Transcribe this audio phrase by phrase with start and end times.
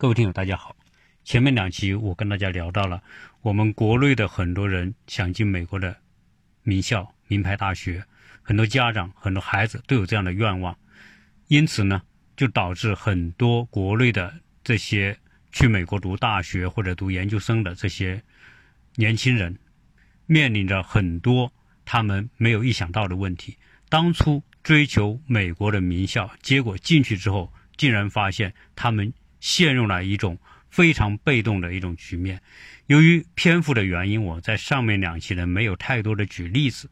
[0.00, 0.74] 各位听友，大家好。
[1.24, 3.02] 前面两期我跟大家聊到了，
[3.42, 5.94] 我们国内的很多人想进美国的
[6.62, 8.02] 名校、名牌大学，
[8.40, 10.74] 很多家长、很多孩子都有这样的愿望，
[11.48, 12.00] 因此呢，
[12.34, 14.32] 就导致很多国内的
[14.64, 15.14] 这些
[15.52, 18.22] 去美国读大学或者读研究生的这些
[18.94, 19.58] 年轻人，
[20.24, 21.52] 面临着很多
[21.84, 23.58] 他们没有意想到的问题。
[23.90, 29.12] 当初追求美国的名校，结果进去之后，竟然发现他们。
[29.40, 30.38] 陷入了一种
[30.70, 32.40] 非常被动的一种局面。
[32.86, 36.90] 由于篇幅的原因，我在上面两期呢没有太多的举例子。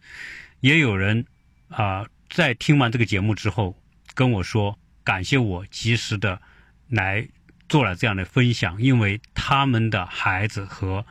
[0.61, 1.25] 也有人
[1.69, 3.81] 啊，在听完这个节目之后
[4.15, 6.41] 跟我说，感谢我及时的
[6.89, 7.29] 来
[7.69, 11.07] 做了这样的分享，因为他们的孩子和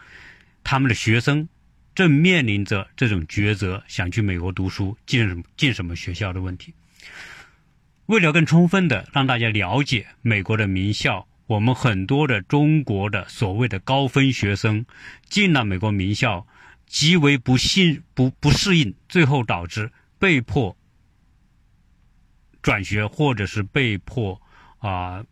[0.63, 1.47] 他们的学生
[1.95, 6.73] 正面临着这种抉择：想去美国读书，进什进什么学校的问题。
[8.07, 14.85] 为了更充分的让大家了解美国的名校，我们很多的中国的所谓的高分学生
[15.29, 16.47] 进了美国名校，
[16.85, 20.77] 极为不幸不不适应，最后导致被迫
[22.61, 24.41] 转学，或者是被迫
[24.77, 25.25] 啊，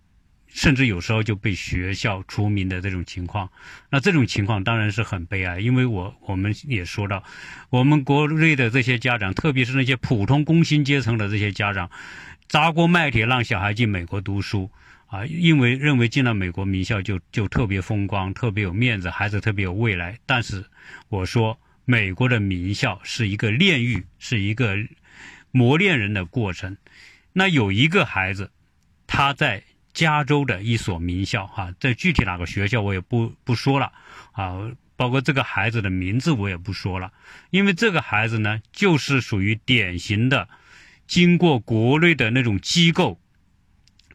[0.47, 3.49] 甚至有时候就被学校除名的这种情况。
[3.89, 7.23] 那这种情况当然是很悲哀，因为我我们也说到，
[7.69, 11.89] 我们国内的这些家长，特别是那些普通工薪阶层的这些家长。
[12.47, 14.69] 砸锅卖铁让小孩进美国读书，
[15.07, 20.19] 啊，因为认为进了美国名校就就特别风光、特别有面子，孩子特别有未来。
[20.25, 20.63] 但是
[21.09, 24.77] 我说，美国的名校是一个炼狱，是一个
[25.51, 26.77] 磨练人的过程。
[27.33, 28.51] 那有一个孩子，
[29.07, 33.91] 他在加州的一所名校，哈，在具体哪个学校我也不不说了，
[34.33, 37.11] 啊，包括这个孩子的名字我也不说了，
[37.49, 40.47] 因为这个孩子呢，就是属于典型的。
[41.07, 43.19] 经过国内的那种机构，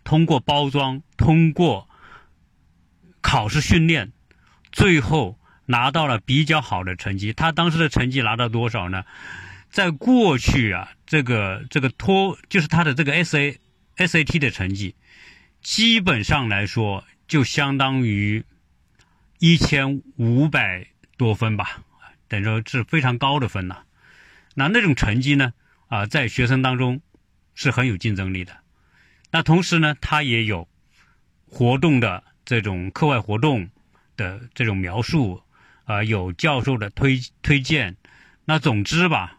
[0.05, 1.89] 通过包装，通过
[3.21, 4.13] 考试训练，
[4.73, 7.33] 最后拿到了比较好的成绩。
[7.33, 9.05] 他当时的成绩拿到多少呢？
[9.71, 13.61] 在过去啊，这个这个托就是他的这个 S A
[13.97, 14.97] S A T 的成绩，
[15.63, 18.45] 基本上来说就相当于
[19.39, 21.83] 一千五百多分吧，
[22.27, 23.85] 等于说是非常高的分了。
[24.55, 25.53] 那那种成绩呢？
[25.91, 27.03] 啊，在学生当中
[27.57, 28.57] 是很有竞争力的。
[29.33, 30.69] 那同时呢，他也有
[31.47, 33.69] 活动的这种课外活动
[34.17, 35.43] 的这种描述，
[35.85, 37.97] 啊，有教授的推推荐。
[38.45, 39.39] 那总之吧，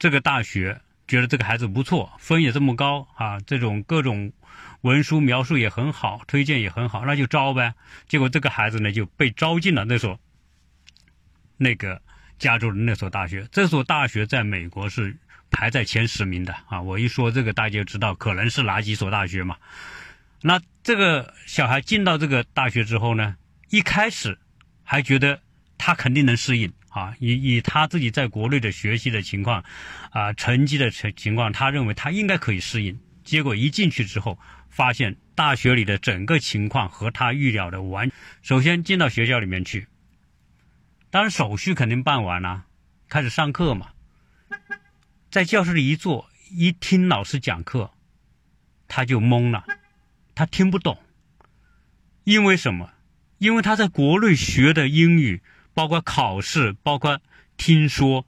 [0.00, 4.32] 这个大学觉得这个孩子不错，分也这么高啊，这种各种
[4.80, 7.72] 文书描述也很好，推荐也很好，那就招呗。
[8.08, 10.18] 结果这个孩子呢就被招进了那所
[11.56, 12.02] 那个
[12.36, 13.46] 加州的那所大学。
[13.52, 15.16] 这所大学在美国是。
[15.52, 16.82] 排在前十名的啊！
[16.82, 19.56] 我一说这个，大家就知道可能是哪几所大学嘛。
[20.40, 23.36] 那这个小孩进到这个大学之后呢，
[23.70, 24.36] 一开始
[24.82, 25.40] 还觉得
[25.78, 29.62] 他肯定能适应啊，以以他自己在国内的学习的情况
[30.10, 32.98] 啊，成绩的情情况，他认为他应该可以适应。
[33.22, 34.36] 结果一进去之后，
[34.68, 38.10] 发现大学里的整个情况和他预料的完。
[38.42, 39.86] 首先进到学校里面去，
[41.10, 42.64] 当然手续肯定办完了，
[43.08, 43.90] 开始上课嘛。
[45.32, 47.90] 在教室里一坐，一听老师讲课，
[48.86, 49.64] 他就懵了，
[50.34, 50.98] 他听不懂。
[52.24, 52.90] 因为什么？
[53.38, 55.40] 因为他在国内学的英语，
[55.72, 57.18] 包括考试，包括
[57.56, 58.26] 听说，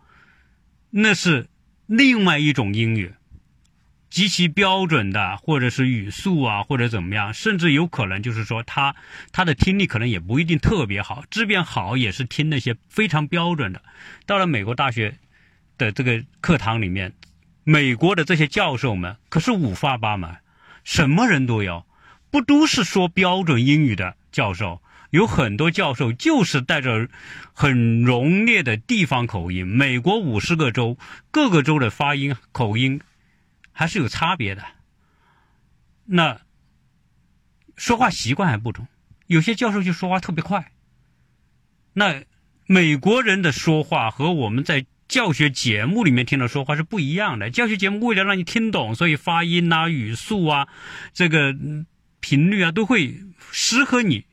[0.89, 1.51] 那是
[1.85, 3.13] 另外一种英语，
[4.09, 8.97] 极其标准的，或者是语速啊，或者怎么样，甚至有可能就是说他
[9.31, 13.83] 他的听力可能也不一定特别好，即便好也是听那些非常标准的。
[14.25, 15.19] 到了美国大学。
[15.79, 17.13] 的这个课堂里面，
[17.65, 20.37] 美国的这些教授们可是五花八门，
[20.85, 21.87] 什么人都有，
[22.31, 24.81] 不都是说标准英语的教授？
[25.11, 27.09] 有很多教授就是带着
[27.53, 29.65] 很浓烈的地方口音。
[29.65, 30.99] 美国五十个州，
[31.31, 33.01] 各个州的发音口音
[33.71, 34.65] 还是有差别的。
[36.05, 36.41] 那
[37.77, 38.89] 说话习惯还不同，
[39.29, 40.73] 有些教授就说话特别快。
[41.93, 42.25] 那
[42.67, 47.51] 美国人的说话和我们在教学节目里面听的说话是不一样的。
[47.51, 50.67] 教学节目为了让你听懂，所以发音啊、语速啊、
[51.13, 51.55] 这个
[52.21, 53.21] 频率啊，都会
[53.53, 54.25] 适合你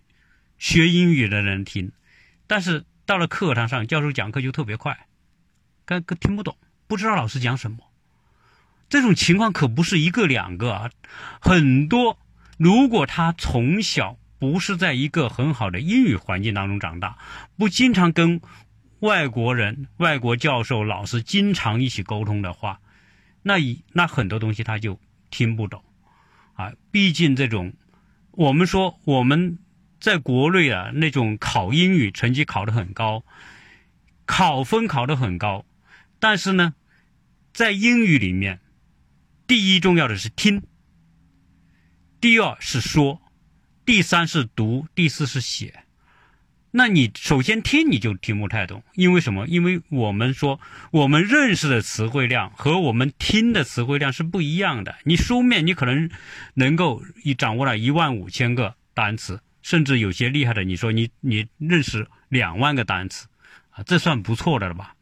[0.57, 1.91] 学英语的人听。
[2.47, 5.07] 但是到了课堂上，教授讲课就特别快，
[5.85, 6.57] 根本听不懂，
[6.87, 7.77] 不知道老师讲什么。
[8.89, 10.91] 这种情况可不是一个两个啊，
[11.41, 12.17] 很多。
[12.57, 17.17] 如果他从小不是在一个很好的英语环境当中长大，
[17.57, 18.41] 不经常跟。
[19.01, 22.79] 外国人、外国教授、老师经常一起沟通的话，
[23.41, 24.99] 那一那很多东西他就
[25.31, 25.83] 听不懂，
[26.53, 27.73] 啊，毕竟这种
[28.31, 29.57] 我们说我们
[29.99, 33.23] 在国内啊，那种考英语成绩考得很高，
[34.25, 35.65] 考分考得很高，
[36.19, 36.75] 但是呢，
[37.53, 38.59] 在英语里面，
[39.47, 40.61] 第一重要的是听，
[42.19, 43.19] 第二是说，
[43.83, 45.85] 第三是读，第四是写。
[46.73, 49.45] 那你首先听你就听不太懂，因为什么？
[49.45, 50.57] 因为我们说
[50.91, 54.95] 我们认识的词汇量和我们听的词汇量是不一样的。
[55.03, 56.09] 你书面你可能
[56.53, 63.27] 能够一掌握了一万五千个单词，甚至有些厉害的，你说你你认识两万个单词，
[63.71, 64.95] 啊，这算不错的了吧？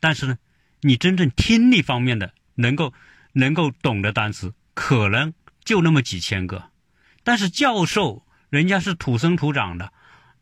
[0.00, 0.38] 但是呢，
[0.80, 2.94] 你真正听力方面的能够
[3.34, 6.70] 能够懂的单词，可能就那么几千个。
[7.22, 9.92] 但是教授人家是土生土长的。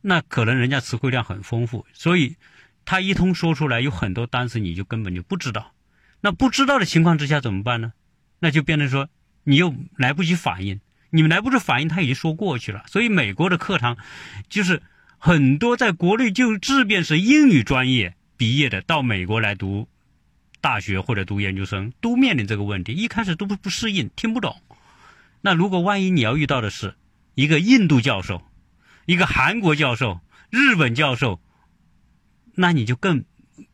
[0.09, 2.37] 那可能人家词汇量很丰富，所以
[2.85, 5.73] 他一通说出来，有很多单词你就根本就不知道。
[6.21, 7.93] 那不知道的情况之下怎么办呢？
[8.39, 9.09] 那就变成说
[9.43, 10.81] 你又来不及反应，
[11.11, 12.85] 你们来不及反应，他已经说过去了。
[12.87, 13.97] 所以美国的课堂
[14.49, 14.81] 就是
[15.19, 19.89] 很多在国内就即便是英语专业毕业的，到美国来读
[20.61, 24.63] 大学或者读研究生，都面临这个问题，一开始都不不适应，听不懂。
[25.41, 26.95] 那如果万一你要遇到的是
[27.35, 28.41] 一个印度教授，
[29.07, 30.21] 一个韩国教授、
[30.51, 31.41] 日本教授，
[32.57, 33.25] 那你就更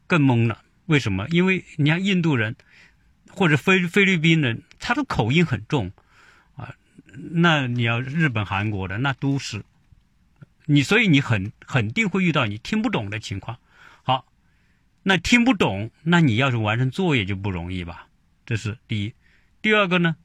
[0.06, 0.62] 更懵了。
[0.87, 1.26] 为什么？
[1.31, 2.55] 因为你像印度人
[3.31, 5.90] 或者菲菲律宾人，他的口音很重
[6.55, 6.75] 啊。
[7.32, 9.64] 那你要日本、韩国的，那都是
[10.67, 13.58] 你，所以你很肯定会遇到你听不懂的情况。
[14.02, 14.26] 好，
[15.02, 18.08] 那听不懂，那你要是完成作业就不容易吧？
[18.44, 19.14] 这是第一。
[19.62, 20.17] 第二个呢，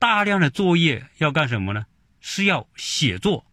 [0.00, 1.86] 大量的作业要干什么呢？
[2.20, 3.44] 是要写作。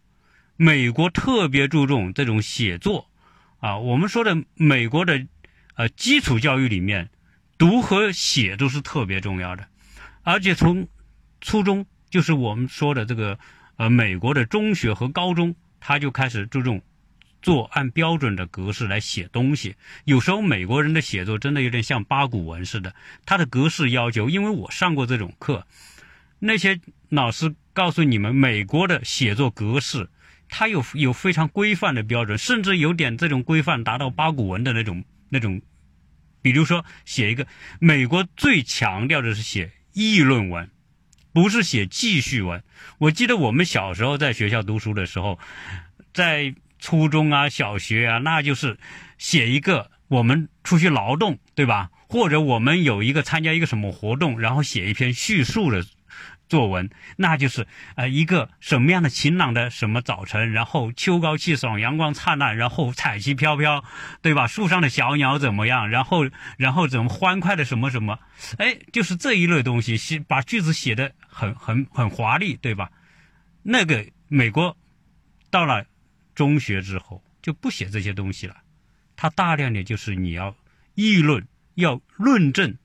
[0.56, 3.10] 美国特别注重这种写作，
[3.58, 5.26] 啊，我们说的美国的，
[5.74, 7.10] 呃，基础教育里面，
[7.58, 9.68] 读和写都是特别重要的，
[10.22, 10.88] 而且从
[11.42, 13.38] 初中就是我们说的这个，
[13.76, 16.80] 呃，美国的中学和高中，他就开始注重
[17.42, 19.76] 做按标准的格式来写东西。
[20.04, 22.94] 有时候美国人的写作真的有点像八股文似的，
[23.26, 25.66] 他的格式要求，因为我上过这种课，
[26.38, 26.80] 那些
[27.10, 30.08] 老师告诉你们美国的写作格式。
[30.48, 35.60] 它有有非常规范的标准，甚至有点这种规范达到八股文的那种那种。
[36.42, 37.44] 比如说，写一个
[37.80, 40.70] 美国最强调的是写议论文，
[41.32, 42.62] 不是写记叙文。
[42.98, 45.40] 我记得我们小时候在学校读书的时候，
[46.14, 48.78] 在初中啊、小学啊，那就是
[49.18, 51.90] 写一个我们出去劳动，对吧？
[52.08, 55.84] 或者我们有一个参加一个什么活动，然后写一篇叙述的。
[56.48, 57.66] 作文，那就是
[57.96, 63.84] 呃一个什么样的晴朗的什么早晨，然后秋高气爽，阳光灿烂，然后彩旗飘飘，
[64.22, 64.46] 对吧？
[64.46, 65.88] 树上的小鸟怎么样？
[65.90, 68.18] 然后然后怎么欢快的什么什么？
[68.58, 72.90] 哎，就是这一类东西，写把句子写的很很很华丽，对吧？
[73.62, 74.76] 那个美国
[75.50, 75.84] 到了
[76.34, 78.56] 中学之后就不写这些东西了，
[79.16, 80.54] 他大量的就是你要
[80.94, 81.44] 议论，
[81.74, 82.76] 要论证，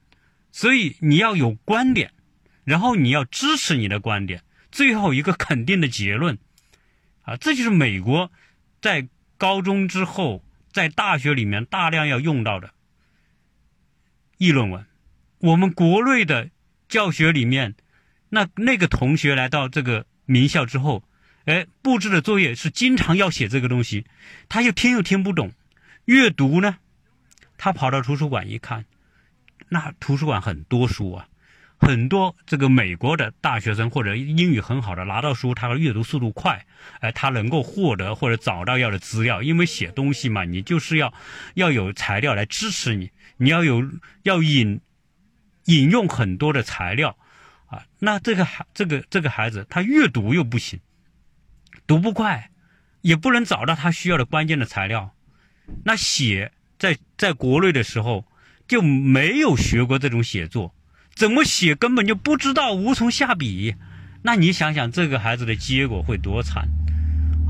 [0.52, 2.12] 所以你要有观点。
[2.64, 6.38] 然后你要支持你的观点，最后一个肯定的结论，
[7.24, 8.32] 啊，这就是美国
[8.82, 12.72] 在高中之后，在大学里面大量要用到的
[14.38, 14.86] 议论文。
[15.40, 16.52] 我们国内的
[16.88, 17.74] 教学里面，
[18.30, 21.04] 那那个同学来到这个名校之后，
[21.46, 24.06] 哎，布置的作业是经常要写这个东西，
[24.48, 25.52] 他又听又听不懂。
[26.06, 26.78] 阅读呢，
[27.58, 28.86] 他跑到图书馆一看，
[29.70, 31.28] 那图书馆很多书啊。
[31.82, 36.68] 很多这个美国的大学生或者英语很好的拿到书，他的阅读速度快，
[37.00, 41.12] 哎，他能够获得或者找到要的资料，因为写东西嘛，你就是要
[41.56, 43.84] 要有材料来支持你，你要有
[44.22, 44.80] 要引
[45.66, 47.18] 引用很多的材料
[47.66, 47.84] 啊。
[47.98, 50.80] 那这个孩这个这个孩子他阅读又不行，
[51.88, 52.52] 读不快，
[53.02, 55.16] 也不能找到他需要的关键的材料。
[55.84, 58.28] 那写在在国内的时候
[58.68, 60.76] 就没有学过这种写作。
[61.16, 63.76] 怎么写根本就不知道，无从下笔。
[64.24, 66.68] 那你想想，这个孩子的结果会多惨？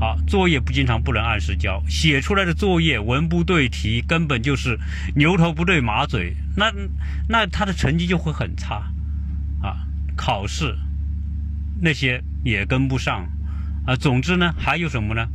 [0.00, 4.78] 好，作业不经常不能按时交，写出来的作业文不对题，根本就是
[5.14, 6.34] 牛头不对马嘴。
[6.56, 6.72] 那
[7.28, 8.82] 那他的成绩就会很差
[9.62, 10.76] 啊，考试
[11.80, 13.28] 那些也跟不上
[13.86, 13.94] 啊。
[13.94, 15.28] 总之呢，还有什么呢？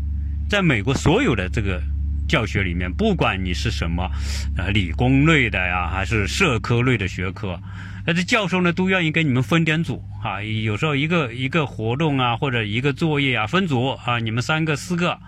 [0.50, 1.82] 在美国所有的这个
[2.28, 4.10] 教学里面，不管你是什么
[4.58, 7.60] 呃理工类的呀，还是社科类的学科。
[8.06, 15.20] 那这教授呢，都愿意给你们分点组啊，有时候一个一个活动啊，或者一个作业啊，分组啊，你们三个四个，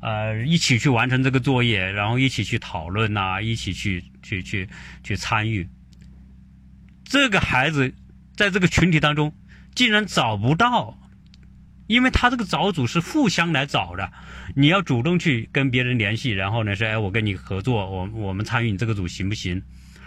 [0.00, 4.68] 呃，一起去完成这个作业，然后一起去讨论呐，一起去去去
[5.04, 5.68] 去参与。
[7.04, 7.94] 这个孩子
[8.34, 9.32] 在这个群体当中，
[9.76, 10.98] 竟然找不到
[11.86, 14.10] 因为他这个找组是互相来找的，
[14.54, 19.62] 你要主动去跟别人联系，然后呢说，哎，我跟你合作，我我们参与你这个组行不行？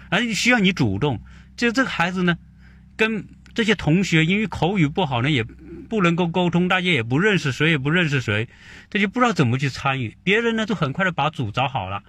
[0.09, 1.21] 而需要你主动。
[1.55, 2.37] 就这个孩子呢，
[2.95, 8.47] 跟这些同学因为口语不好呢，也不能够沟通，大家也不认识，谁也不认识谁，
[8.89, 10.15] 他就不知道怎么去参与。
[10.23, 12.03] 别人呢都很快的把组找好了，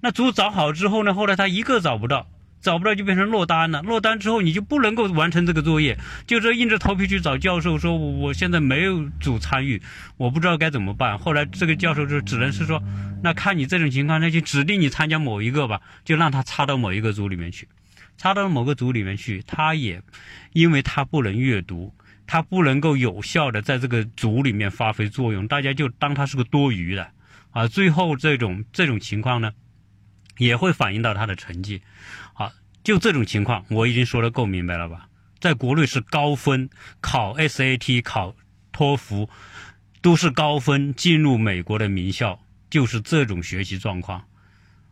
[0.00, 2.26] 那组找好之后呢，后来他一个找不到。
[2.60, 9.80] 找不到就变成落单了，落单之后你就不能够完成这个作业，就这硬着头皮去找教授说，我我现在没有组参与，
[10.18, 11.18] 我不知道该怎么办。
[11.18, 12.82] 后来这个教授就只能是说，
[13.22, 17.66] 那看你这种情况，那就指定你参加某一个吧，就让他插到某一个组里面去，
[18.18, 20.02] 插到某个组里面去，他也
[20.52, 21.94] 因为他不能阅读，
[22.26, 27.10] 他不能够有效的在这个组里面发挥作用，大家就当他是个多余的
[27.52, 27.66] 啊。
[27.66, 29.52] 最后这种这种情况呢，
[30.36, 31.80] 也会反映到他的成绩。
[32.82, 35.08] 就这种情况，我已经说的够明白了吧？
[35.38, 36.68] 在国内是高分
[37.00, 38.34] 考 SAT、考
[38.72, 39.28] 托福，
[40.02, 44.24] 都是高分进入美国的名校，就是这种学习状况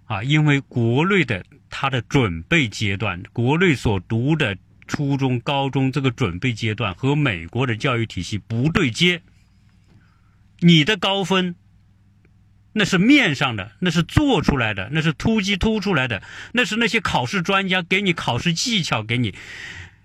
[0.07, 0.23] 啊！
[0.23, 9.23] 因为国内的他的准备阶段，国内所读的初中、高中这个准备阶段和美国的教育体系不对接，
[10.61, 11.55] 你的高分。
[12.73, 16.23] 那是面上的，那是做出来的，那是突击突出来的，
[16.53, 19.35] 那是那些考试专家给你考试技巧，给你，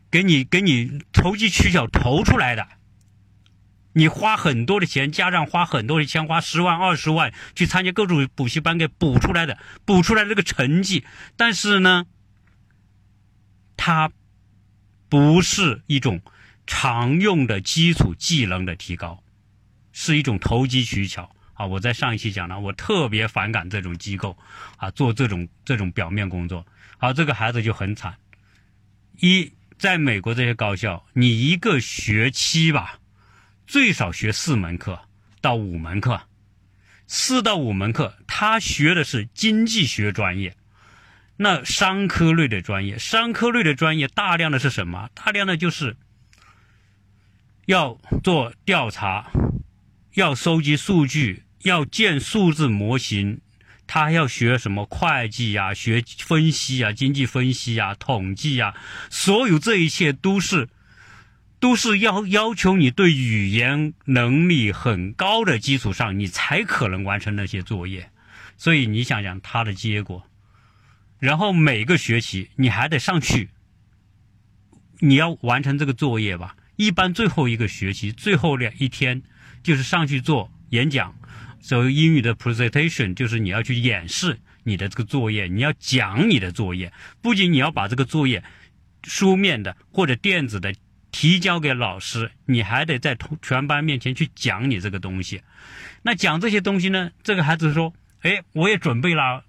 [0.10, 2.68] 给你，给你投机取巧投出来的。
[3.96, 11.06] 你花很多的钱，家长花很多的钱，花十万二十万去参加各种补习班给补出来的，补出来这个成绩，
[11.38, 12.08] 但是呢，
[13.78, 14.12] 它
[15.10, 16.22] 不是一种
[16.66, 19.22] 常用的基础技能的提高，
[19.92, 21.36] 是一种投机取巧。
[21.54, 24.38] 啊，我在上一期讲了，我特别反感这种机构，
[24.78, 26.66] 啊，做这种这种表面工作。
[26.98, 28.16] 好，这个孩子就很惨。
[29.20, 33.00] 一，在美国这些高校，你一个学期吧，
[33.68, 35.00] 最少学四门课
[35.42, 36.22] 到五门课，
[37.06, 40.56] 四到五门课，他学的是经济学专业，
[41.38, 45.10] 那商科类的专业，商科类的专业大量的是什么？
[45.14, 45.96] 大量的就是
[47.66, 49.30] 要做调查。
[50.14, 53.42] 要收集数据，要建数字模型，
[53.88, 58.76] 他还要学什么会计呀、学分析啊、经济分析啊、统计啊，
[59.10, 60.70] 所有这一切都是，
[61.60, 68.12] 都是要要求你对语言能力很高的基础上，你才可能完成那些作业。
[68.56, 70.30] 所以你想想他的结果，
[71.18, 73.50] 然后每个学期你还得上去，
[75.00, 76.56] 你要完成这个作业吧？
[76.76, 79.24] 一般最后一个学期最后两一天。
[79.64, 81.16] 就是上去做演讲，
[81.62, 86.92] 所谓英语的 presentation，就是你要去演示你的这个作业，你要讲你的作业。
[87.22, 88.44] 不仅你要把这个作业
[89.04, 90.76] 书面的或者电子的
[91.12, 95.42] 提交给老师，你还得在同全班面前去讲你这个东西。
[96.02, 97.12] 那讲这些东西呢？
[97.24, 99.46] 这个孩子说：“哎，我也准备了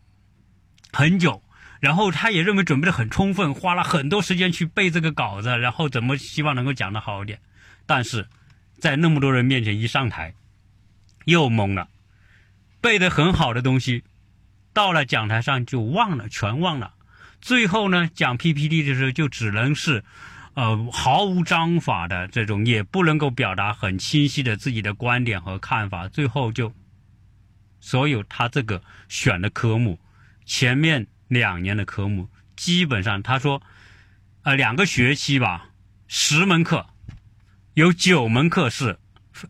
[0.92, 1.42] 很久，
[1.80, 7.40] 然后他也认为准备的很充分，花了很多时间去背这个稿子，然后怎么希望能够讲的好一点。”
[7.84, 8.28] 但是。
[8.84, 10.34] 在那么多人面前一上台，
[11.24, 11.88] 又懵了，
[12.82, 14.04] 背的很好的东西，
[14.74, 16.92] 到了讲台上就忘了，全忘了。
[17.40, 20.04] 最后呢，讲 PPT 的时候就只能是，
[20.52, 26.06] 呃，毫无章法的这种，也不能够表达很清晰的自己的观点和看法。
[26.06, 26.74] 最后就，
[27.80, 29.98] 所有他这个选的科目，
[30.44, 33.62] 前面两年的科目，基本上他说，
[34.42, 35.70] 呃，两个学期吧，
[36.06, 36.90] 十门课。
[37.74, 39.00] 有九门课是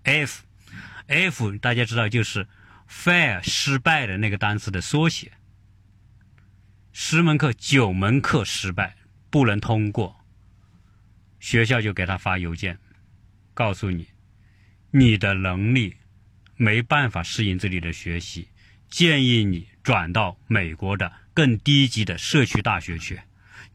[0.03, 2.49] F，F 大家知道就是
[2.89, 5.33] fail 失败的那个单词的缩写。
[6.91, 8.97] 十门课九门课失败，
[9.29, 10.25] 不能通过，
[11.39, 12.79] 学校就给他发邮件，
[13.53, 14.09] 告诉你
[14.91, 15.97] 你的能力
[16.57, 18.49] 没办法适应这里的学习，
[18.89, 23.21] 建议你转到美国的更低级的社区大学去。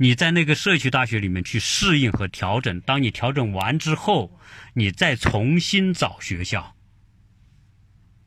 [0.01, 4.39] 你在那个社区大学里面去适应和调整，当你调整完之后，
[4.73, 6.73] 你再重新找学校。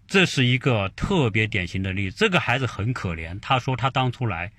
[0.07, 2.17] 这是一个特别典型的例子。
[2.19, 4.53] 这个孩子很可怜，他说他当初来，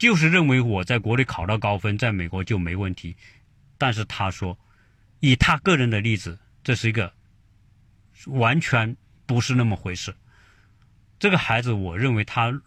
[0.00, 3.16] 就是认为我在国内考到高分，在美国就没问题。
[3.78, 4.58] 但是他说，
[5.20, 7.12] 以他个人的例子，这是一个
[8.26, 8.96] 完全
[9.26, 10.12] 不是那么回事。
[11.20, 12.60] 这个孩子，我认为他。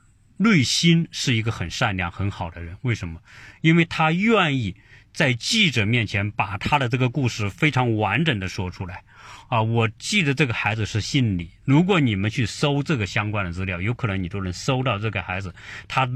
[0.43, 3.21] 内心是一个很善良、很好的人，为什么？
[3.62, 4.75] 因为他愿意
[5.13, 9.03] 在记者面前把他的这个故事非常完整的说出来。
[9.50, 11.50] 啊，我记得这个孩子是姓李。
[11.65, 15.53] 如果你们去搜这个相关的资料，有可能你都能搜到这个孩子，
[15.88, 16.10] 他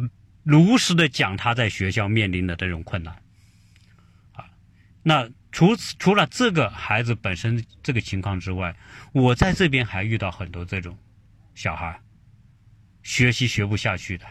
[0.44, 3.14] 如实的讲他在学校面临的这种困难。
[4.34, 4.46] 啊，
[5.04, 8.76] 那除此除了这个孩子本身这个情况之外，
[9.12, 10.98] 我在这边还遇到很多这种
[11.54, 12.00] 小孩，
[13.06, 14.26] 学习学不下去的。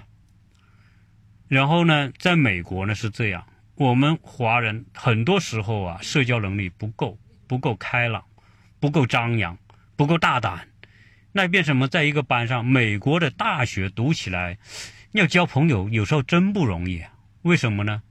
[1.47, 7.16] 然后呢，在美国呢是这样，我们华人很多时候啊，社交能力不够，
[7.47, 8.25] 不够开朗，
[8.81, 9.57] 不够张扬，
[9.95, 10.69] 不够大胆。
[11.33, 11.87] 那变什么？
[11.87, 14.59] 在一个班上，美国的大学读起来，
[15.12, 17.04] 要交朋友，有时候真不容易。
[17.43, 18.02] 为什么呢？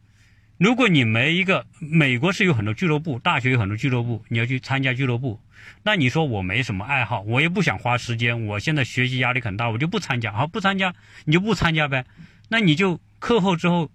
[0.63, 5.37] 如果你没一个，美国是有很多俱乐部，大学有很多俱乐部，你要去参加俱乐部。
[5.83, 10.31] 那你说我没什么爱好，我也不想花时间，我现在学习压力很大，我就不参加。
[10.31, 12.05] 好，不参加，你就不参加呗。
[12.47, 13.91] 那你就课后之后，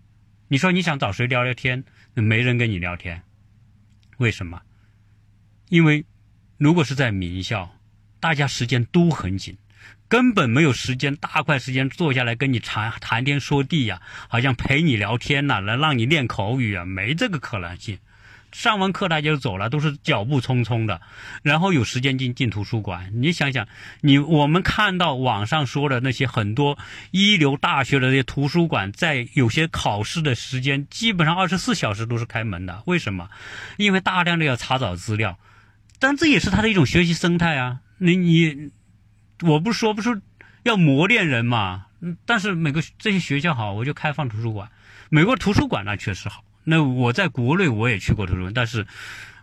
[0.49, 3.23] 你说你想找谁聊聊天，没人跟你聊天。
[4.19, 4.61] 为什么？
[5.71, 6.05] 因为
[6.59, 7.75] 如果是在名校。
[8.21, 9.57] 大家时间都很紧，
[10.09, 17.99] 根本没有时间大块时间坐下来跟你谈谈天说地呀，好像陪你聊天呐，来让你练口语啊，没这个可能性。
[18.51, 21.03] 上完课大家就走了，都是脚步匆匆的，
[21.43, 23.13] 然后有时间进进图书馆。
[23.13, 23.69] 你想想，
[24.01, 26.79] 你我们看到网上说的那些很多
[27.11, 32.83] 一流大学的那些图书馆，在有些考试的时间，基本上二十四小时都是开门的。
[32.87, 33.29] 为什么？
[33.77, 35.39] 因为大量的要查找资料，
[35.99, 37.81] 但这也是他的一种学习生态啊。
[37.99, 38.71] 你你，
[39.43, 40.21] 我不说不说
[40.65, 44.71] 要磨练人嘛，嗯但是每个这些学校好，我就开放图书馆。
[45.11, 46.45] 美国图书馆那确实好。
[46.65, 48.87] 那我在国内我也去过图书馆，但是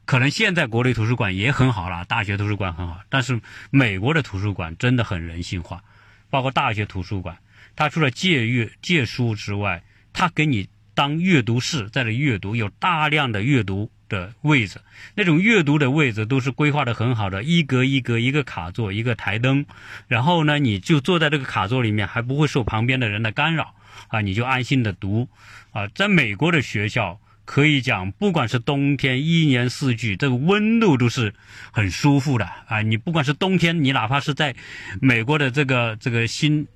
[0.05, 2.99] 可能现在国内图书馆也很好了，大学图书馆很好。
[3.09, 5.83] 但是美国的图书馆真的很人性化，
[6.29, 7.37] 包括大学图书馆，
[7.75, 9.81] 它除了借阅借书之外，
[10.13, 13.91] 它给你当阅读室在这阅读，有大量的阅读。
[14.07, 14.81] 的位置，
[15.15, 19.65] 那种阅读的位置都是规划的很好的，一格一格，一个卡座，一个台灯，
[20.07, 23.73] 然后呢，你就坐在这个卡座里面，还不会受旁边的人的干扰
[24.09, 25.27] 啊，你就安心的读
[25.71, 25.87] 啊。
[25.87, 31.33] 在美国的学校，可以讲，不管是冬天，一年四季，这个温度都是
[31.71, 32.83] 很舒服的啊。
[32.83, 34.55] 你不管是冬天，你哪怕是在
[35.01, 36.67] 美国的这个这个新。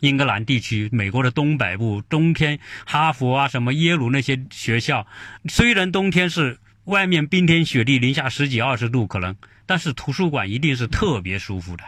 [0.00, 5.06] 英格兰地区，美国的东北部，冬天，哈佛啊，什么耶鲁那些学校，
[5.48, 11.84] 虽然冬天是外面冰天雪地，零下十几二十度可能，但是图书馆一定是特别舒服的，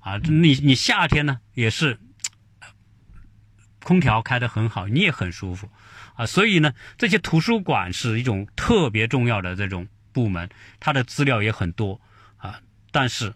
[0.00, 1.98] 啊，你你夏天呢也是，
[3.82, 5.68] 空调开得很好，你也很舒服，
[6.14, 12.00] 啊，所以呢，这些图书馆是一种特别重要的这种部门，它的资料也很多，
[12.36, 12.60] 啊，
[12.92, 13.34] 但是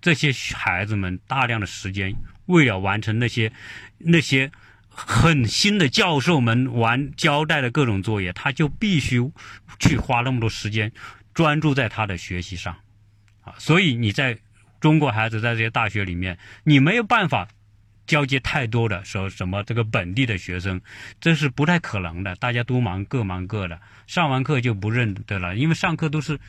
[0.00, 2.12] 这些孩子们大量的时间。
[2.46, 3.52] 为了完成那些
[3.98, 4.50] 那些
[4.88, 9.20] 很新的教授们完交代的各种作业，他就必须
[9.78, 10.90] 去花那么多时间
[11.34, 12.74] 专注在他的学习上
[13.42, 13.54] 啊！
[13.58, 14.38] 所以你在
[14.80, 17.46] 中国孩子在这些大学里面，你没有办法
[18.06, 20.80] 交接太多的说什么这个本地的学生，
[21.20, 22.34] 这是不太可能的。
[22.36, 26.40] 大家都忙各忙各的，上完课就不认得了，因为上课都是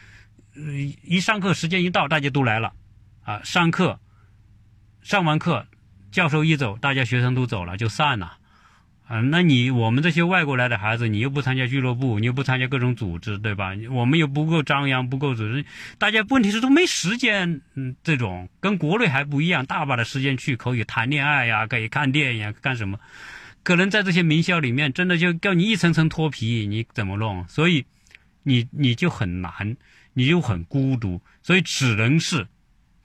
[1.04, 2.74] 一上课时间一到，大家都来了
[3.24, 3.42] 啊！
[3.44, 4.00] 上课
[5.02, 5.68] 上完课。
[6.12, 8.38] 教授一走，大家学生都走了，就散了，
[9.08, 13.72] 啊，那你我们这些外国来的孩子，你又不参加俱乐部，你又不参加各种组织，对吧？
[13.92, 15.66] 我们又不够张扬，不够组织，
[15.98, 23.00] 大家问题是都没时间，嗯，这种跟国内还不一样，大把的时间去可以谈恋爱呀，可以看电影，干什么？
[23.64, 27.46] 可能在这些名校里面，真的就叫你一层层脱皮，你怎么弄？
[27.48, 27.86] 所以
[28.44, 29.76] 你你就很难，
[30.14, 32.48] 你就很孤独，所以只能是。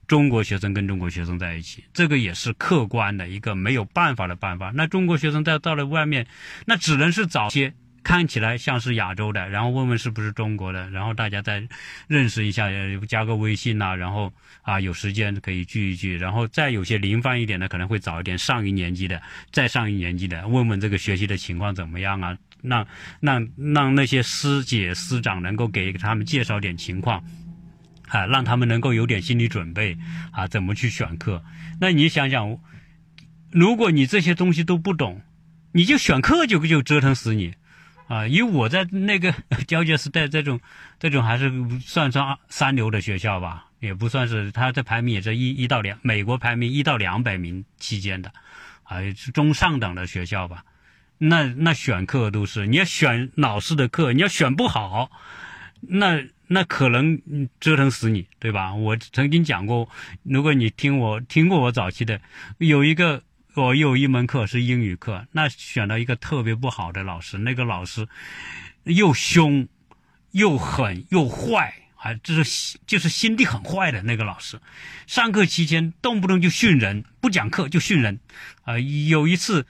[0.06, 4.70] 中国学生跟中国学生在一起，这个也是客观的一个没有办法的办法。
[4.74, 6.26] 那中国学生在到了外面，
[6.66, 11.66] 那只能是找些看起来像是亚洲的，然后问问是不是中国的，然后大家再
[12.08, 12.68] 认识一下，
[13.08, 22.36] 加个微信呐，然后啊有时间可以聚一聚，然后再有些灵泛一点的，可能会找一点上一年级的，再上一年级的，问问这个学习的情况怎么样啊？
[22.60, 22.86] 让
[23.20, 27.24] 让让那些师姐师长能够给他们介绍点情况。
[28.12, 29.96] 啊，让他们能够有点心理准备
[30.32, 31.42] 啊，怎么去选课？
[31.80, 32.58] 那你想想，
[33.50, 35.22] 如果你这些东西都不懂，
[35.72, 37.54] 你就选课就就折腾死你
[38.08, 38.26] 啊！
[38.26, 39.34] 因为我在那个
[39.66, 40.60] 交界时代，这种
[41.00, 48.30] 这种还是算上三流的学校吧，也不算是，他的排名也在一一到两，美国排名一到两百名期间的，
[48.82, 50.66] 啊，是中上等的学校吧？
[51.16, 55.10] 那那选课都是你要选老师的课，你要选不好，
[55.80, 56.22] 那。
[56.52, 57.18] 那可能
[57.60, 58.74] 折腾死你，对吧？
[58.74, 59.88] 我曾经讲过，
[60.22, 62.20] 如果你听我听过我早期的，
[62.58, 63.22] 有一个
[63.54, 68.06] 我有一门课是英语课，那选了一个特别不好的老师，那个老师
[68.84, 69.66] 又凶
[70.32, 74.60] 又狠又坏，啊，就是就是心地很坏的那个老师。
[75.06, 78.20] 上课期间动不动就训人，不讲课就训人，
[78.64, 79.66] 啊，有一次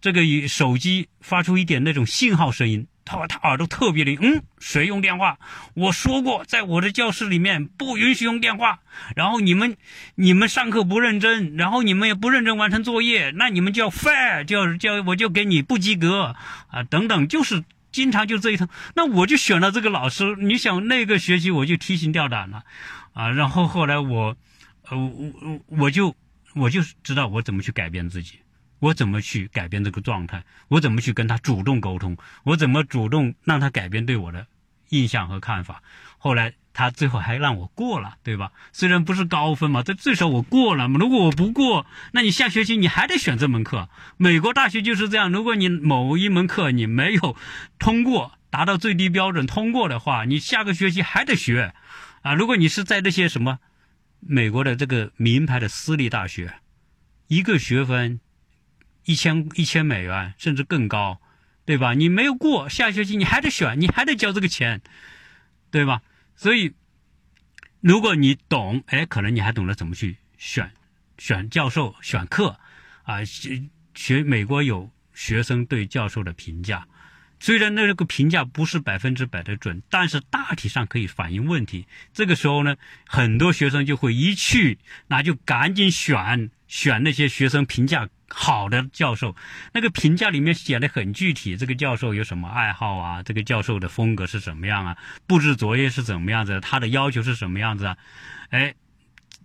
[0.00, 2.86] 这个手机发出一点那种信号声音。
[3.06, 5.38] 他他耳朵特别灵，嗯，谁用电话？
[5.74, 8.80] 我说过，在我的教室里面不允许用电话。
[9.14, 9.76] 然后你们
[10.16, 16.34] 你们上课不认真，然后你们也不认真完成作业，那你们就要 fail，就就我就给你不及格
[16.68, 18.66] 啊，等等，就是经常就这一套。
[18.94, 20.34] 那我就选了这个老师。
[20.36, 22.64] 你想那个学期我就提心吊胆了
[23.14, 24.36] 啊，然后后来我
[24.90, 26.16] 呃我我我就
[26.54, 28.40] 我就知道我怎么去改变自己。
[28.78, 30.44] 我怎么去改变这个状态？
[30.68, 32.16] 我怎么去跟他主动沟通？
[32.44, 34.46] 我怎么主动让他改变对我的
[34.90, 35.82] 印象和看法？
[36.18, 38.52] 后来他最后还让我过了，对吧？
[38.72, 40.98] 虽然不是高分嘛，但最少我过了嘛。
[41.00, 43.88] 如果我不过，那你下学期你还得选这门课。
[44.18, 47.36] 美国大学就是这样，如果你某一门课你没有
[47.78, 51.72] 通过，达到最低标准通过的话，你下个学期还得学
[52.22, 52.34] 啊。
[52.34, 53.58] 如果你是在那些什么
[54.20, 56.56] 美国的这个名牌的私立大学，
[57.28, 58.20] 一个学分。
[59.06, 61.20] 一千一千美元甚至更高，
[61.64, 61.94] 对吧？
[61.94, 64.82] 你没有过下学期，你还得选，你还得交这个钱，
[65.70, 66.02] 对吧？
[66.36, 66.74] 所以，
[67.80, 70.70] 如果你懂，哎，可能你还懂得怎么去选
[71.16, 72.58] 选教授、选课
[73.04, 73.24] 啊。
[73.24, 73.62] 学
[73.94, 76.86] 学美国有学生对教授的评价，
[77.40, 81.86] 虽然那个评价不是百分之百的准，但是大体上可以反映问题。
[82.12, 88.08] 这个时候呢，很多学生就会一去，那就赶紧选选那些学生评价。
[88.28, 89.36] 好的教授，
[89.72, 93.22] 那个评价里面写的很具体，这个教授有什么爱好啊？
[93.22, 94.96] 这个教授的风格是什么样啊？
[95.28, 96.60] 布置作业是怎么样子？
[96.60, 97.96] 他的要求是什么样子啊？
[98.50, 98.74] 哎，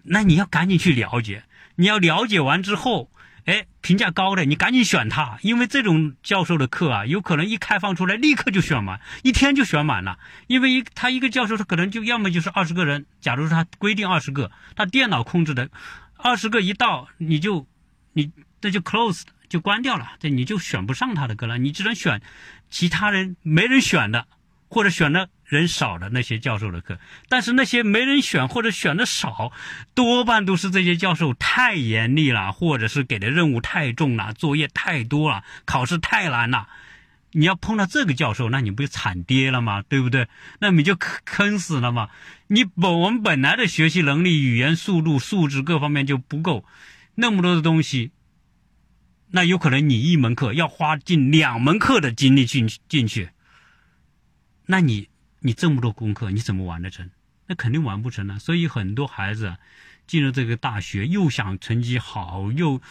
[0.04, 1.44] 那你要赶紧去了解，
[1.76, 3.12] 你要了解完之后，
[3.46, 10.17] 哎，评价高的你赶紧选他，因为这种教授的课啊，有可能一开放出来立刻就选满，一天就选满了，
[10.48, 15.70] 因为一他一个教授他可能就要么就是二十个人，假如说他规定二十个，他电脑控制的
[16.17, 17.67] 二十个一到你就
[18.13, 18.32] 你。
[18.62, 22.21] 这就 closed 就关掉了，这你就选不上他的歌了，你只能选
[22.69, 24.28] 其他人没人选的，
[24.69, 26.97] 或者选的人少的那些教授的课。
[27.28, 29.52] 但是那些没人选或者选的少，
[29.93, 36.69] 多半都是这些教授太严厉了，或者是给的任务太重了，作业太多了，考试太难了。
[37.34, 39.82] 你要碰到这个教授，那你不就惨跌了吗？
[39.82, 40.28] 对不对？
[40.60, 42.10] 那你就坑坑死了嘛。
[42.47, 46.63] 你本我们本来的学习能力、语言速度、素质各方面就不够，
[47.15, 48.12] 那么多的东西。
[49.32, 53.30] 那有可能你一门课要花近两门课的精力进进去，
[54.65, 57.10] 那你你这么多功课你怎么完得成？
[57.48, 58.39] 那肯定完不成啊！
[58.39, 59.58] 所以很多孩子
[60.08, 62.82] 进了这个大学，又想成绩好，又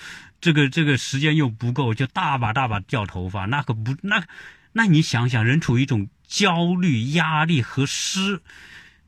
[0.40, 3.46] 这个这个时间又不够，就大把大把掉头发。
[3.46, 4.26] 那可不那
[4.72, 8.42] 那你想想，人处于一种焦虑、压力和失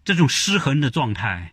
[0.04, 1.52] 这种失衡的状态，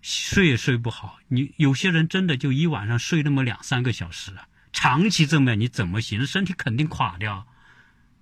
[0.00, 1.18] 睡也睡不好。
[1.28, 4.46] 你有些人真的就一晚上睡那么两三个小时啊。
[4.72, 6.26] 长期这么样，你怎么行？
[6.26, 7.46] 身体肯定垮掉，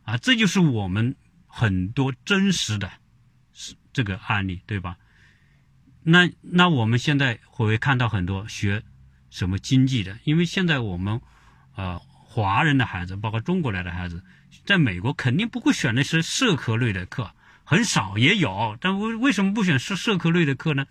[0.04, 1.14] 啊，这就是我们
[1.46, 2.90] 很多真实的，
[3.52, 4.96] 是这个案例，对吧？
[6.02, 8.82] 那那我们现在会看到很多学
[9.30, 11.20] 什么经济的，因为现在我们
[11.76, 14.22] 呃华人的孩子，包括中国来的孩子，
[14.64, 17.32] 在美国肯定不会选那些社科类的课，
[17.64, 20.86] 很少也有，但为为什么不选社社科类的课呢？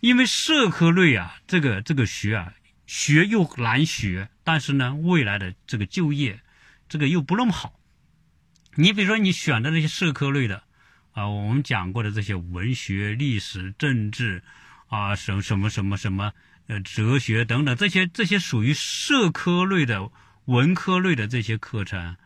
[0.00, 2.54] 因为社科类啊，这个这个学啊。
[2.88, 6.40] 学又难学，但是呢，未来的这个就业，
[6.88, 7.80] 这个又不那么好。
[8.76, 10.62] 你比如说，你选的那些社科类的，
[11.14, 14.44] 啊，我们讲过的这些文学、历史、政治，
[14.86, 16.32] 啊，什么什么什么什么，
[16.68, 20.12] 呃，哲学等等，这些这些属于社科类的、
[20.44, 22.16] 文科类的这些课程，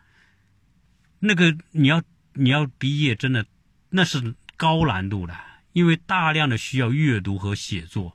[1.21, 2.03] 那个你要
[2.35, 3.47] 你要毕业，真的
[3.89, 5.35] 那是高难度的，
[5.73, 8.15] 因为大量的需要阅读和写作。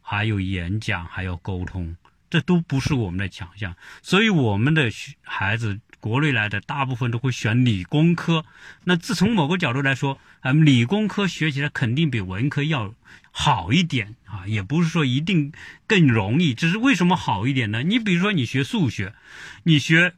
[0.00, 1.96] 还有演讲，还有沟通，
[2.32, 4.90] 这都不是我们的强项，所以我们的
[5.20, 8.46] 孩子国内来的大部分都会选理工科。
[8.84, 12.94] 那自从某个角度来说，啊，理工科学起来肯定比文科要
[13.32, 15.52] 好一点啊，也不是说一定
[15.86, 17.82] 更容易，只是为什么好一点呢？
[17.82, 19.14] 你比如说你学数学，
[19.64, 20.14] 你学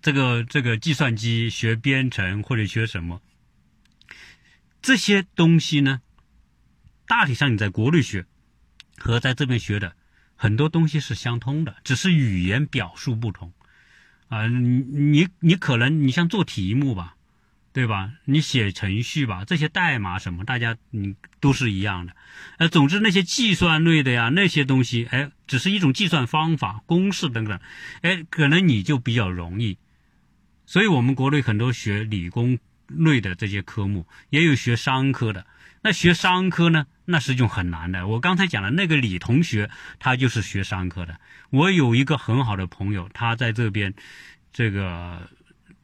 [0.00, 3.20] 这个这个计算机，学编程或者学什么
[4.80, 6.02] 这些东西呢？
[7.08, 8.26] 大体上你在国内学。
[8.96, 9.96] 和在这边学的
[10.36, 13.52] 很多东西是相通的，只是语言表述不同
[14.28, 14.46] 啊。
[14.48, 17.16] 你你你可能你像做题目吧，
[17.72, 18.12] 对吧？
[18.24, 22.14] 你写程序吧，这些代码什么，大家你都是一样的。
[22.58, 27.58] 呃，总之那些计算类的呀，那些东西，哎，只是一种计算方法、公式等等，
[28.02, 29.78] 哎，可能你就比较容易。
[30.66, 35.46] 所以我们国内很多学理工类的这些科目，也有学商科的。
[35.82, 36.86] 那学商科呢？
[37.04, 38.06] 那是一种很难的。
[38.06, 41.20] 我刚才讲了那个李同学，他就是学商科的。
[41.50, 43.94] 我有一个很好的朋友，他在这边，
[44.52, 45.28] 这个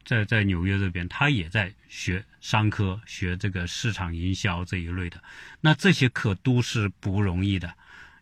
[0.03, 5.21] 在在纽约这边，他也在学商科，学这个市场营销这一类的。
[5.61, 7.73] 那这些可都是不容易的，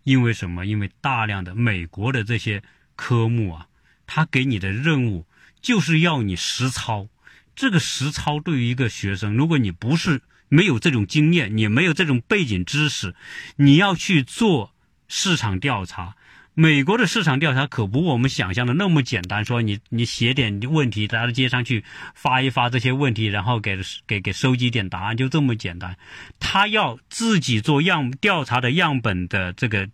[0.04, 0.66] 因为什么？
[0.66, 2.62] 因为大量的美国的这些
[2.96, 3.68] 科目啊，
[4.06, 5.26] 他给你的任务
[5.62, 7.08] 就是要你实操。
[7.56, 13.16] 这个实操对于一个学生，如果你不是没有这种经验，你没有这种背景知识，
[13.56, 14.74] 你要去做
[15.08, 16.16] 市场调查。
[16.56, 25.96] 美国的市场调查可不我们想象的那么简单，说你你写点问题，到街上去发一发这些问题，然后给给给收集点答案，就这么简单。
[26.38, 29.88] 他要自己做样调查的样本的这个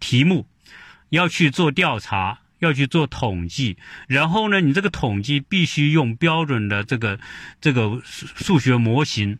[0.00, 0.48] 题目，
[1.10, 3.76] 要去做调查，要去做统计，
[4.08, 7.20] 然后呢，你这个统计必须用标准的这个
[7.60, 9.38] 这个数学模型。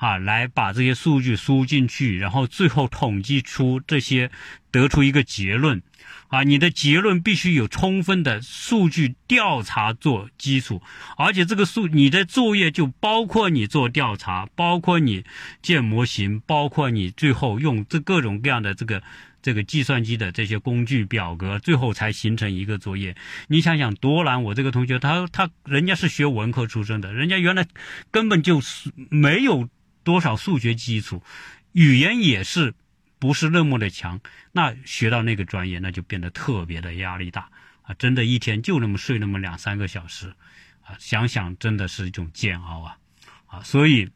[0.00, 4.30] 啊，来把这些数据输进去，然后最后统计出这些，
[4.70, 5.82] 得出一个结论。
[6.28, 10.80] 啊，你的结论必须有充分的数据调查做基础，
[11.18, 15.24] 而且这个数，你的作业就包括你做调查，包括你
[15.60, 19.02] 建模型，包括你最后用这各种各样的这个
[19.42, 23.14] 这个计算机的这些工具表格，最后才形成一个作业。
[23.48, 24.42] 你想想多难！
[24.44, 27.66] 我这个同学，他他人家是学文科出身的，人家原来
[28.10, 29.68] 根本就是没有。
[30.10, 31.22] 多少数学基础，
[31.70, 32.74] 语言也是
[33.20, 34.20] 不是那么的强，
[34.50, 37.48] 那学到那个专业，那就变得特别的压力大
[37.82, 37.94] 啊！
[37.94, 40.34] 真的，一天就那么睡那么两三个小时，
[40.82, 42.98] 啊，想想真的是一种煎熬啊！
[43.46, 44.10] 啊，所以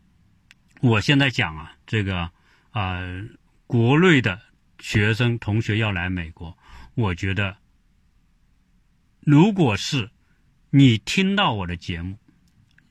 [0.80, 2.28] 我现在讲啊，这个
[2.72, 2.98] 啊，
[3.68, 4.40] 国内的
[4.80, 6.58] 学生同学要来美国，
[6.96, 7.56] 我觉得，
[9.20, 10.10] 如果是
[10.70, 12.18] 你听到我的节目，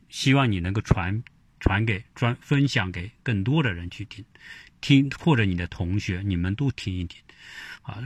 [0.08, 1.22] 希望你能够传。
[1.64, 4.26] 传给专分享给更多的人去听，
[4.82, 7.22] 听或者你的同学，你们都听一听，
[7.84, 8.04] 啊，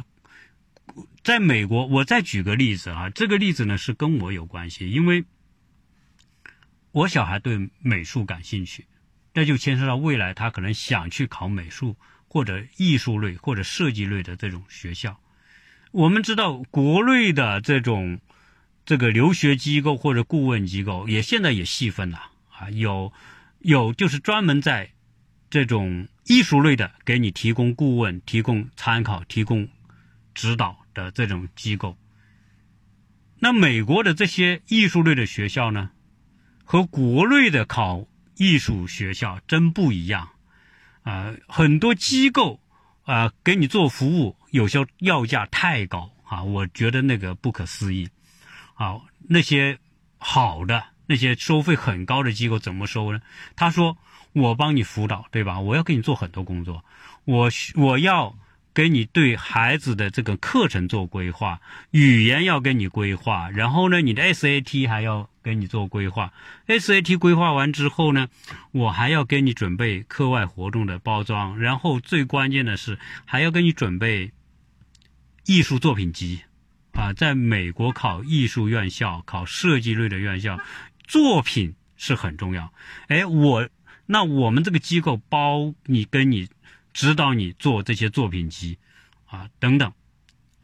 [1.24, 5.26] 在美国，我再举个例子啊，这个例子呢是跟我有关系，因为
[6.92, 8.86] 我小孩对美术感兴趣，
[9.34, 11.96] 这就牵涉到未来他可能想去考美术
[12.28, 15.20] 或者艺术类或者设计类的这种学校。
[15.90, 18.20] 我们知道国内的这种
[18.86, 22.20] 这个留学机构或者顾问机构也现在也细分了
[22.52, 23.12] 啊，有。
[23.60, 24.92] 有就是专门在
[25.50, 29.68] 这种艺术类的给你提供顾问、提供参考、提供
[30.34, 31.98] 指导的这种机构。
[33.40, 35.92] 那美国的这些艺术类的学校呢，
[36.64, 40.30] 和国内的考艺术学校真不一样
[41.04, 41.34] 啊！
[41.48, 42.60] 很多机构
[43.04, 48.10] 啊给你做服务，有些要价太高啊，我觉得那个不可思议
[48.76, 49.02] 啊！
[49.30, 49.80] 那些
[50.18, 50.84] 好的。
[51.08, 53.22] 那些收费很高的机构怎么收呢？
[53.56, 53.98] 他说
[54.34, 55.60] ：“我帮你辅导，对吧？
[55.60, 56.86] 我要给你做很多工作，
[57.26, 58.38] 我我要
[58.74, 61.60] 给你对孩子的这个课程做规划，
[61.92, 66.32] 语言要给你规划，然后呢，你的 SAT 还要给你做规划。
[66.68, 68.28] SAT 规划完之后呢，
[68.72, 74.32] 我还要给你准备课外活动的包装，然后最关键的是还要给你准备
[75.46, 76.42] 艺术作品集
[76.94, 80.60] 啊，在美国考艺术院校、考设计类的院校。”
[81.08, 82.74] 作品是很重要，
[83.08, 83.70] 哎，我
[84.06, 86.50] 那我们这个机构包你跟你
[86.94, 88.78] 指导你做这些作品集
[89.26, 89.94] 啊等等，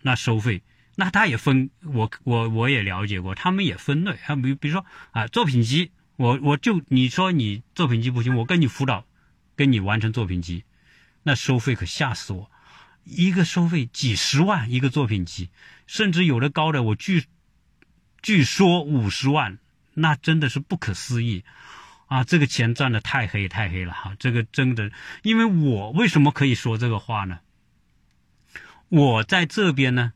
[0.02, 0.62] 那收费
[0.96, 9.06] 那他也分我我我也了解过，他们也分类啊，比比如说啊作品集，我我就你说你作品集不行，我跟你辅导，
[9.56, 10.66] 跟你完成作品集，
[11.24, 12.52] 那收费可吓死我，
[13.06, 15.50] 一个收费几十万一个作品集，
[15.88, 17.24] 甚至有的高的我据
[18.22, 19.58] 据说五十万。
[19.96, 21.44] 那真的是不可思议，
[22.08, 24.16] 啊，这个钱赚的太黑太黑了哈！
[24.18, 27.40] 这个真的，因为我为什么可以说这个话呢？
[28.90, 30.14] 我在这边呢，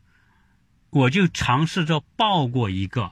[0.90, 3.12] 我就尝试着报过一个，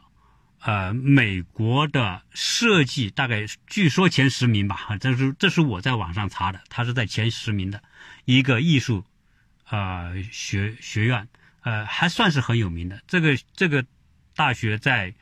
[0.60, 7.84] 呃，美国的设计，大概据说前十名吧，哈，这是这是我在网上查的，他是在前十名的
[8.26, 9.06] 一个艺术，
[9.70, 11.28] 呃，学学院，
[11.62, 13.02] 呃，还算是很有名的。
[13.08, 13.86] 这个这个
[14.36, 15.14] 大学在。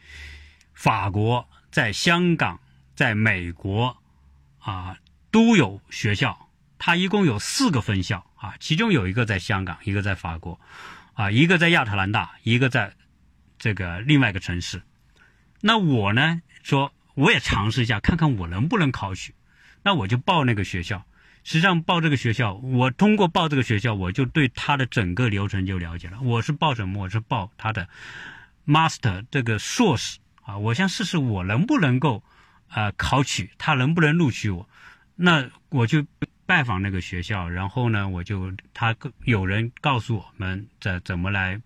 [0.83, 2.59] 法国在香港，
[2.93, 3.95] 在美国，
[4.59, 4.97] 啊
[5.31, 6.49] 都有学校。
[6.77, 10.59] 它一共有四个分校啊，其中有一个在香港，一个在法国，
[11.13, 12.93] 啊一个在亚特兰大，一个在
[13.57, 14.81] 这个另外一个城市。
[15.61, 19.33] 那我呢说我也尝试一下，看看我能不能考取。
[19.83, 21.05] 那我就报那个学校。
[21.45, 26.19] 实际上报这个学校，我通过报这个学校，我就对他的整个流程就了解了。
[26.19, 27.03] 我是报什么？
[27.03, 27.87] 我是报他的
[28.67, 30.19] master 这个硕士。
[30.43, 32.23] 啊，我想试试我能不能够，
[32.69, 34.67] 呃，考取他能不能录取我？
[35.15, 36.05] 那我就
[36.45, 41.61] 拜访那个学校，然后呢，我就他有人告诉我们怎怎么来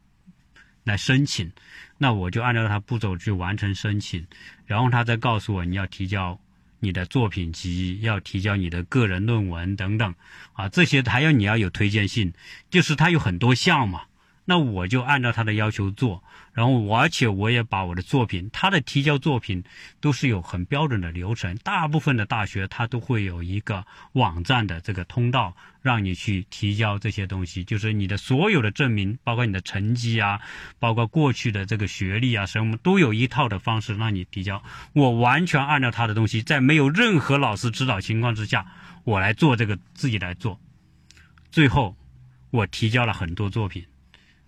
[0.83, 1.51] 来申请，
[1.97, 4.25] 那我就按照他步骤去完成申请，
[4.65, 6.39] 然后他再告诉我你要提交
[6.79, 10.13] 你的作品集，要提交你的个人论文等等，
[10.53, 12.31] 啊，这些还要你要有推荐信，
[12.69, 14.03] 就是他有很多项嘛。
[14.49, 19.61] 那我就按照他的要求做，然后而且我也把我的作品，他的提交作品
[19.99, 30.39] 都是有很标准的流程，大部分的大学他都会有一个网站的这个通道，让你去提交这些东西，就是你的所有的证明，包括你的成绩啊，
[30.79, 34.63] 包括过去的这个学历啊什么，都有一套的方式让你提交。
[34.93, 38.65] 我完全按照他的东西，在没有任何老师指导情况之下，
[39.03, 40.57] 我来做这个自己来做，
[41.51, 41.97] 最后
[42.49, 43.85] 我提交了很多作品。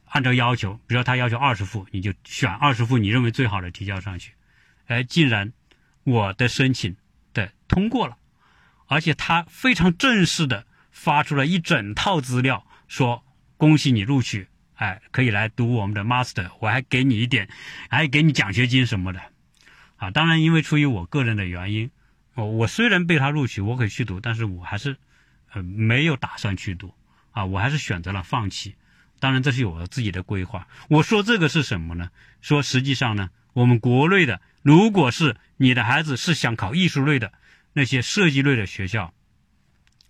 [0.09, 4.33] 按照要求，比如说他要求二十幅，你就选二十幅你认为最好的提交上去。
[4.87, 5.53] 哎，竟然
[6.03, 6.95] 我的申请
[7.33, 8.17] 的通过了，
[8.87, 13.23] 而且他非常正式的发出了一整套资料，说
[13.55, 17.47] 恭喜你录取，哎，可以来读我们的 master，我还给你一点，
[17.89, 19.21] 还给你奖学金什么的。
[19.97, 21.91] 啊，当然因为出于我个人的原因，
[22.33, 24.97] 我我虽然被他录取，我可以去读，但是我还是
[25.51, 26.95] 呃没有打算去读，
[27.31, 28.75] 啊，我还是选择了放弃。
[29.19, 30.67] 当然，这是我自己的规划。
[30.87, 32.09] 我说这个是什么呢？
[32.41, 37.33] 说实际上呢，我们国内的，如果是你的孩子是想考艺术类的
[37.73, 39.13] 那些设计类的学校，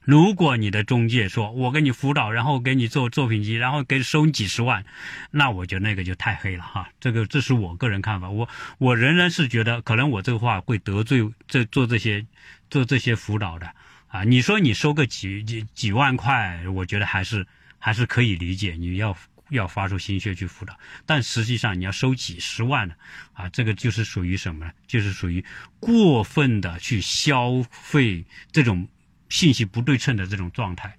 [0.01, 4.85] 如果你的中介说我给你辅导，然后给你做作品集，然后给收你几十万，
[5.31, 6.89] 那我觉得那个就太黑了哈。
[6.99, 8.29] 这个这是我个人看法。
[8.29, 12.25] 我我仍然是觉得，可能我这个话会得罪这做这些
[12.69, 13.73] 做这些辅导的
[14.07, 14.23] 啊。
[14.23, 17.47] 你说你收个几几几万块，我觉得还是。
[17.79, 19.17] 还是可以理解，你要
[19.49, 22.93] 要发出心血去辅导，但实际上你要收几十万呢，
[23.33, 24.71] 啊，这个就是属于什么呢？
[24.85, 25.43] 就是属于
[25.79, 28.87] 过分的去消费这种
[29.29, 30.97] 信息不对称的这种状态，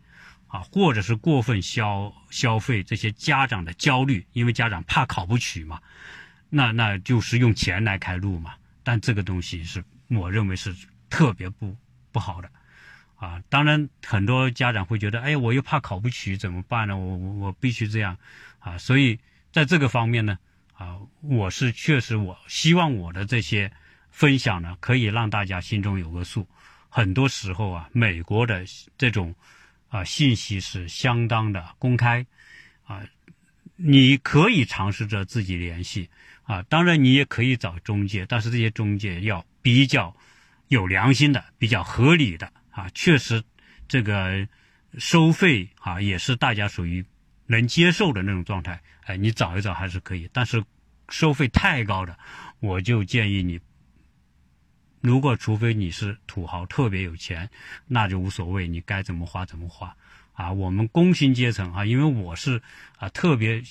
[0.49, 5.81] 啊，或者是过分消消费这些家长的焦虑，因为家长怕考不取嘛，
[6.49, 10.75] 那那就是用钱来开路嘛，但这个东西是我认为是
[11.09, 11.77] 特别不
[12.11, 12.51] 不好的。
[13.21, 16.97] 啊，当然，很多家长会觉得，哎，我又怕考不取，怎么办呢？
[16.97, 18.17] 我我我必须这样，
[18.61, 19.19] 啊，所以
[19.53, 20.39] 在这个方面呢，
[20.73, 23.71] 啊，我是确实，我希望我的这些
[24.11, 26.49] 分享呢，可以让大家心中有个数。
[26.89, 28.65] 很多时候啊，美国的
[28.97, 29.35] 这种
[29.91, 32.25] 啊信息是相当的公开，
[32.87, 33.03] 啊，
[33.77, 36.09] 你可以尝试着自己联系，
[36.45, 40.17] 啊，当然你也可以找中介，但是这些中介要比较
[40.69, 42.51] 有良心的，比较合理的。
[42.71, 43.43] 啊，确实，
[43.89, 44.47] 这个
[44.99, 47.05] 收费啊也是大家属于
[47.47, 48.81] 能接受的那种状态。
[49.05, 50.65] 哎，你找一找还是可以，但是
[51.09, 52.19] 收费太高的，
[52.61, 53.61] 我就建议你，
[55.01, 57.51] 如果除非你是土豪特别有钱，
[57.87, 59.97] 那就无所谓，你该怎么花怎么花。
[60.33, 62.63] 啊，我们工薪阶层啊，因为我是
[62.97, 63.63] 啊特别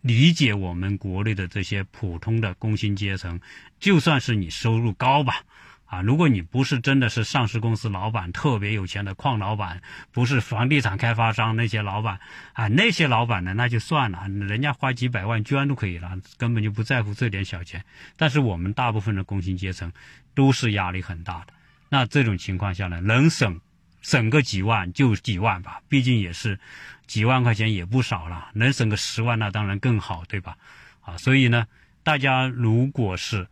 [0.00, 3.40] 理解我们国内的这些普通的工薪阶层，
[3.78, 5.44] 就算是你收入高吧。
[5.88, 9.80] 啊，如果你不是真的是上市公司老板，特别有钱的矿老板，
[10.12, 12.20] 不是房地产开发商那些老板，
[12.52, 17.82] 啊，那些老板呢，那就算了，人家花几百万捐都可以了，根本就不在乎这点小钱。
[18.18, 19.90] 但是我们大部分的工薪阶层
[20.34, 21.54] 都是压力很大的，
[21.88, 23.58] 那这种情况下呢，能省
[24.02, 26.60] 省个几万就几万吧，毕竟也是
[27.06, 30.58] 几万块钱也不少了，能省个十万那当然更好，对吧？
[31.00, 31.66] 啊，所以呢，
[32.02, 33.48] 大家如果是。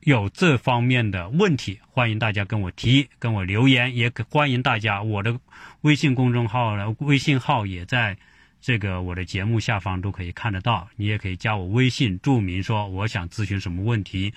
[0.00, 5.38] 有这方面的问题，欢迎大家跟我提，跟我留言，也欢迎大家我的
[5.82, 8.16] 微信公众号呢，微信号也在
[8.62, 14.32] 这个我的节目下方都可以看得到，你也可以加我微信，注明说我想咨询什么问题，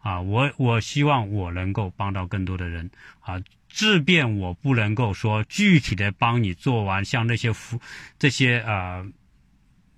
[0.00, 7.78] 啊，我我希望我能够帮到更多的人，啊，即便我不能够说具体的帮你做完像那些服
[8.18, 9.06] 这些啊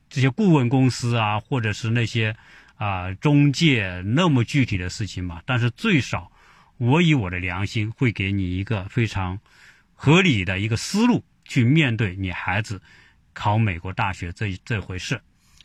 [0.08, 2.34] 这些顾问公司啊，或者是那些。
[2.84, 6.30] 啊，中介那么具体的事情嘛，但是最少，
[6.76, 9.38] 我以我的良心会给你一个非常
[9.94, 12.82] 合理的一个思路去面对你孩子
[13.32, 15.14] 考美国大学这这回事，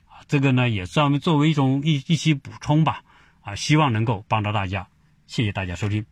[0.07, 3.03] 啊，这个呢也算作为一种一一些补充吧，
[3.41, 4.87] 啊，希望能够帮到大家，
[5.27, 6.05] 谢谢大家收听。